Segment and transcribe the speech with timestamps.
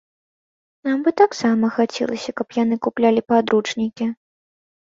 [0.87, 4.05] Нам бы таксама хацелася, каб яны куплялі падручнікі.